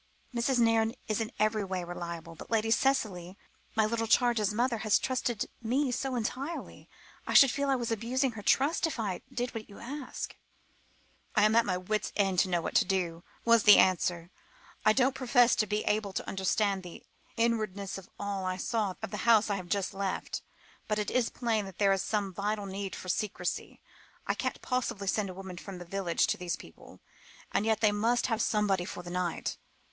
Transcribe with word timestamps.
"Mrs. 0.33 0.57
Nairne 0.59 0.95
is 1.07 1.21
in 1.21 1.31
every 1.37 1.63
way 1.63 1.83
reliable, 1.83 2.33
but 2.33 2.49
Lady 2.49 2.71
Cicely, 2.71 3.37
my 3.75 3.85
little 3.85 4.07
charge's 4.07 4.51
mother, 4.51 4.79
has 4.79 4.97
trusted 4.97 5.47
me 5.61 5.91
so 5.91 6.15
entirely, 6.15 6.89
I 7.27 7.35
should 7.35 7.51
feel 7.51 7.69
I 7.69 7.75
was 7.75 7.91
abusing 7.91 8.31
her 8.31 8.41
trust 8.41 8.87
if 8.87 8.99
I 8.99 9.21
did 9.31 9.53
what 9.53 9.69
you 9.69 9.77
ask." 9.77 10.35
"I 11.35 11.43
am 11.43 11.55
at 11.55 11.67
my 11.67 11.77
wits' 11.77 12.11
end 12.15 12.39
to 12.39 12.49
know 12.49 12.61
what 12.63 12.73
to 12.77 12.83
do," 12.85 13.23
was 13.45 13.61
the 13.61 13.77
answer. 13.77 14.31
"I 14.83 14.91
don't 14.91 15.13
profess 15.13 15.55
to 15.57 15.67
be 15.67 15.83
able 15.83 16.13
to 16.13 16.27
understand 16.27 16.81
the 16.81 17.03
inwardness 17.37 17.99
of 17.99 18.09
all 18.19 18.43
I 18.43 18.57
saw 18.57 18.95
at 19.03 19.11
the 19.11 19.17
house 19.17 19.51
I 19.51 19.57
have 19.57 19.69
just 19.69 19.93
left, 19.93 20.41
but 20.87 20.97
it 20.97 21.11
is 21.11 21.29
plain 21.29 21.65
that 21.65 21.77
there 21.77 21.93
is 21.93 22.01
some 22.01 22.33
vital 22.33 22.65
need 22.65 22.95
for 22.95 23.07
secrecy. 23.07 23.79
I 24.25 24.33
can't 24.33 24.63
possibly 24.63 25.05
send 25.05 25.29
a 25.29 25.35
woman 25.35 25.57
from 25.59 25.77
the 25.77 25.85
village 25.85 26.25
to 26.25 26.37
these 26.37 26.55
people, 26.55 27.01
and 27.51 27.67
yet 27.67 27.81
they 27.81 27.91
must 27.91 28.25
have 28.25 28.41
somebody 28.41 28.85
for 28.85 29.03
the 29.03 29.11
night. 29.11 29.57